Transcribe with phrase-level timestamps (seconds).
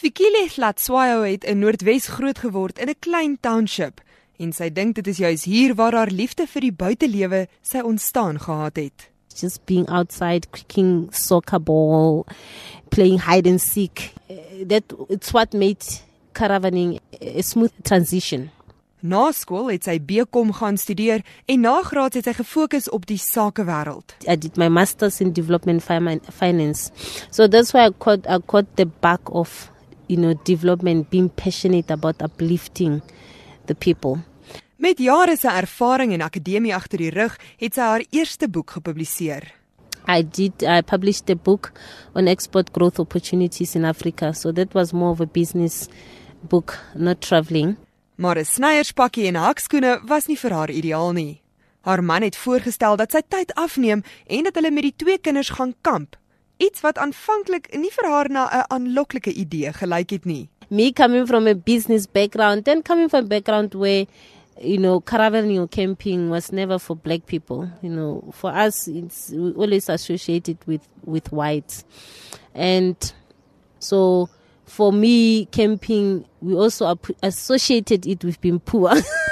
[0.00, 4.00] Fikile Hlatshwayo het in Noordwes grootgeword in 'n klein township
[4.38, 8.38] en sy dink dit is juis hier waar haar liefde vir die buitelewe sy ontstaan
[8.40, 9.10] gehad het.
[9.36, 12.24] Just being outside, kicking soccer ball,
[12.88, 14.14] playing hide and seek.
[14.30, 15.84] Uh, that it's what made
[16.32, 18.50] caravaning a smooth transition.
[19.02, 23.20] Na skool het sy BCom gaan studeer en na graad het sy gefokus op die
[23.20, 24.16] sakewêreld.
[24.26, 26.90] I did my masters in development finance.
[27.30, 29.69] So that's why I caught I caught the back of
[30.10, 33.00] you know development being passionate about uplifting
[33.66, 34.18] the people.
[34.76, 39.44] Met jare se ervaring en akademie agter die rug, het sy haar eerste boek gepubliseer.
[40.08, 41.70] I did I published a book
[42.16, 44.32] on export growth opportunities in Africa.
[44.32, 45.86] So that was more of a business
[46.40, 47.76] book, not traveling.
[48.16, 51.40] Maar 'n snyerspakkie en hakskoene was nie vir haar ideaal nie.
[51.80, 55.48] Haar man het voorgestel dat sy tyd afneem en dat hulle met die twee kinders
[55.48, 56.19] gaan kamp.
[56.60, 60.48] Iets wat aanvanklik nie vir haar na 'n aanloklike idee gelyk het nie.
[60.68, 64.06] Me coming from a business background, then coming from a background where
[64.60, 67.70] you know, caravaning or camping was never for black people.
[67.82, 71.84] You know, for us, it's always associated with with whites,
[72.54, 72.96] and
[73.78, 74.28] so
[74.64, 78.92] for me, camping, we also associated it with being poor.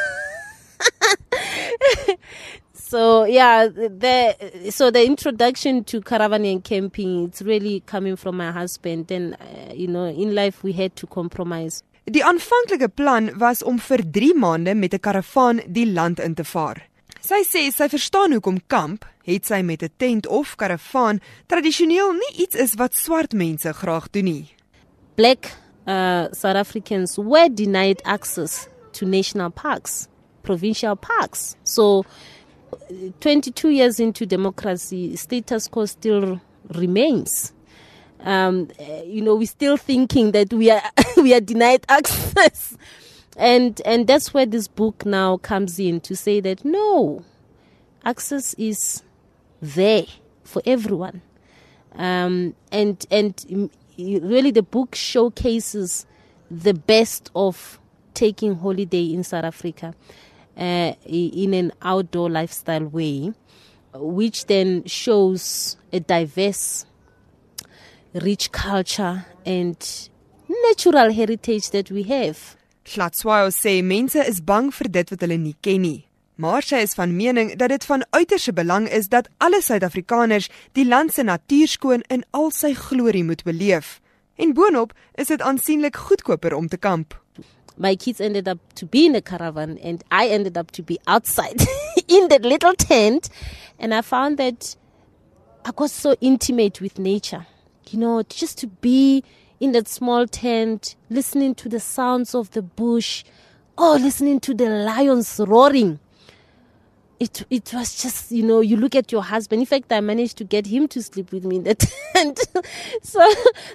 [2.90, 8.50] so yeah, the so the introduction to caravaning and camping, it's really coming from my
[8.50, 9.10] husband.
[9.10, 11.82] And uh, you know, in life we had to compromise.
[12.04, 16.44] Die aanvanklike plan was om vir 3 maande met 'n karavaan die land in te
[16.44, 16.88] vaar.
[17.20, 22.44] Sy sê sy verstaan hoekom kamp, het sy met 'n tent of karavaan tradisioneel nie
[22.44, 24.58] iets is wat swart mense graag doen nie
[25.18, 25.52] black
[25.88, 30.08] uh, South Africans were denied access to national parks,
[30.44, 31.56] provincial parks.
[31.64, 32.04] So,
[33.20, 36.40] 22 years into democracy, status quo still
[36.74, 37.52] remains.
[38.20, 38.68] Um,
[39.04, 40.82] you know, we're still thinking that we are
[41.16, 42.76] we are denied access,
[43.36, 47.24] and and that's where this book now comes in to say that no,
[48.04, 49.02] access is
[49.60, 50.06] there
[50.42, 51.22] for everyone,
[51.94, 56.06] um, and and really the book showcases
[56.50, 57.78] the best of
[58.14, 59.94] taking holiday in South Africa
[60.58, 63.32] uh, in an outdoor lifestyle way,
[63.94, 66.84] which then shows a diverse,
[68.14, 70.10] rich culture and
[70.48, 72.56] natural heritage that we have.
[72.84, 76.04] Hlatshwayo sê mense is bang vir dit wat hulle nie ken nie.
[76.38, 80.46] Maar sy is van mening dat dit van uiterste belang is dat alle Suid-Afrikaners
[80.78, 83.98] die land se natuurskoon in al sy glorie moet beleef.
[84.38, 87.16] En boonop is dit aansienlik goedkoper om te kamp.
[87.78, 90.98] My kids ended up to be in a caravan and I ended up to be
[91.06, 91.60] outside
[92.08, 93.30] in that little tent
[93.78, 94.76] and I found that
[95.64, 97.46] I got so intimate with nature.
[97.90, 99.22] You know, just to be
[99.60, 103.24] in that small tent, listening to the sounds of the bush,
[103.76, 106.00] or oh, listening to the lions roaring
[107.20, 109.60] it it was just you know you look at your husband.
[109.60, 111.74] In fact i managed to get him to sleep with me in the
[112.12, 112.40] tent.
[113.02, 113.20] So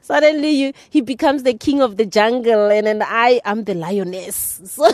[0.02, 4.62] suddenly you he becomes the king of the jungle and then i am the lioness.
[4.66, 4.90] So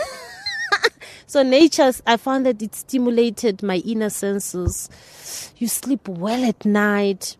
[1.27, 4.89] so nature i found that it stimulated my inner senses.
[5.57, 7.37] You sleep well at night.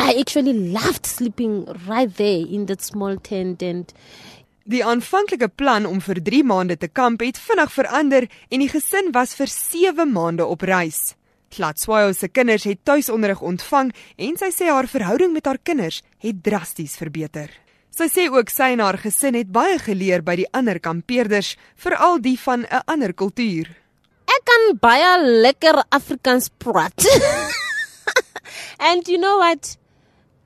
[0.00, 3.92] I actually loved sleeping right there in that small tent and
[4.64, 9.10] Die aanvanklike plan om vir 3 maande te kamp het vinnig verander en die gesin
[9.12, 11.12] was vir 7 maande op reis.
[11.52, 16.40] Klatswayo se kinders het tuisonderrig ontvang en sy sê haar verhouding met haar kinders het
[16.40, 17.50] drasties verbeter.
[17.92, 22.16] Sy sê ook sy en haar gesin het baie geleer by die ander kampeerders, veral
[22.24, 23.68] die van 'n ander kultuur.
[24.24, 25.12] Ek kan baie
[25.44, 27.04] lekker Afrikaans praat.
[28.88, 29.76] and you know what?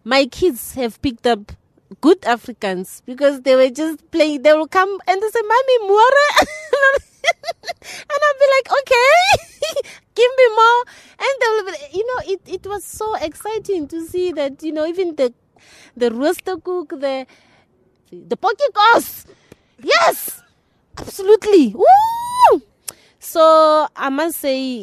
[0.02, 1.54] My kids have picked up
[2.00, 4.42] good Africans because they were just playing.
[4.42, 6.18] They will come and they say, "Mommy, more,"
[7.24, 9.12] and I'll be like, "Okay,
[10.14, 10.80] give me more."
[11.18, 14.72] And they will, be, you know, it it was so exciting to see that you
[14.72, 15.32] know even the
[15.96, 17.26] the rooster cook, the
[18.12, 19.26] the pokekos,
[19.82, 20.42] yes,
[20.96, 22.62] absolutely, woo!
[23.20, 24.78] So I must say,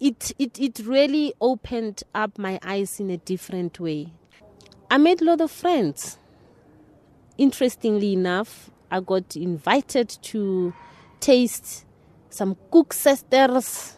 [0.00, 4.12] it it it really opened up my eyes in a different way
[4.92, 6.18] I made a lot of friends.
[7.38, 10.74] Interestingly enough, I got invited to
[11.18, 11.86] taste
[12.28, 13.96] some cook sisters.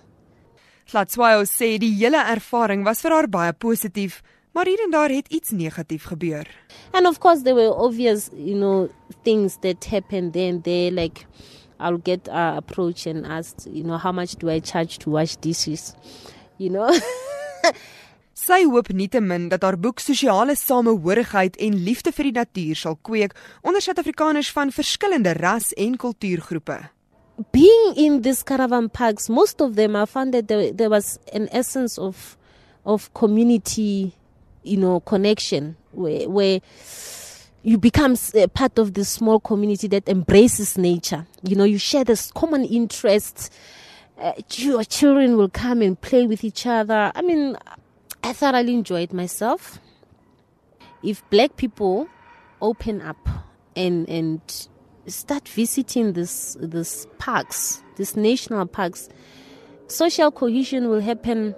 [0.87, 4.21] Flatswayo sê die hele ervaring was vir haar baie positief,
[4.55, 6.47] maar hier en daar het iets negatief gebeur.
[6.93, 8.89] And of course there were obvious, you know,
[9.25, 11.27] things that happened then there like
[11.81, 15.35] I'll get uh, approach and asked, you know, how much do I charge to wash
[15.43, 15.97] dishes?
[16.57, 16.89] You know?
[18.35, 23.37] Sy hoop nietemin dat haar boek sosiale samehorigheid en liefde vir die natuur sal kweek
[23.63, 26.81] onder Suid-Afrikaners van verskillende ras en kultuurgroepe.
[27.55, 31.47] Being in these caravan parks, most of them I found that there, there was an
[31.53, 32.37] essence of
[32.85, 34.13] of community,
[34.65, 36.61] you know, connection where where
[37.63, 41.25] you become a part of this small community that embraces nature.
[41.43, 43.49] You know, you share this common interests.
[44.21, 47.11] Uh, your children will come and play with each other.
[47.15, 47.57] I mean,
[48.25, 49.79] I thoroughly enjoyed myself.
[51.03, 52.09] If black people
[52.63, 53.29] open up
[53.77, 54.41] and and
[55.07, 59.11] start visiting this this parks, these national parks,
[59.89, 61.55] social cohesion will happen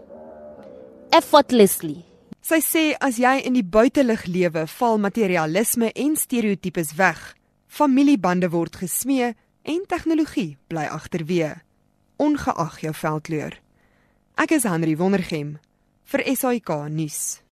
[1.12, 2.02] effortlessly.
[2.42, 7.20] Sy sê as jy in die buitelug lewe, val materialisme en stereotypes weg.
[7.70, 11.52] Familiebande word gesmee en tegnologie bly agterweë,
[12.18, 13.54] ongeag jou veldkleur.
[14.36, 15.56] Ek is Henry Wondergem
[16.06, 17.45] vir SAK nuus.